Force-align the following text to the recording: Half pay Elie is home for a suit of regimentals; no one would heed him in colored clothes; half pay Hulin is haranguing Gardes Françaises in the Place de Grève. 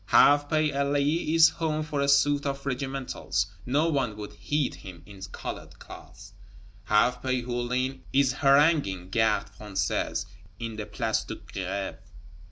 Half 0.07 0.49
pay 0.49 0.71
Elie 0.73 1.35
is 1.35 1.49
home 1.49 1.83
for 1.83 2.01
a 2.01 2.07
suit 2.07 2.47
of 2.47 2.65
regimentals; 2.65 3.45
no 3.67 3.87
one 3.87 4.17
would 4.17 4.33
heed 4.33 4.73
him 4.73 5.03
in 5.05 5.21
colored 5.31 5.77
clothes; 5.77 6.33
half 6.85 7.21
pay 7.21 7.43
Hulin 7.43 8.01
is 8.11 8.33
haranguing 8.33 9.11
Gardes 9.11 9.51
Françaises 9.51 10.25
in 10.57 10.75
the 10.75 10.87
Place 10.87 11.23
de 11.25 11.35
Grève. 11.35 11.99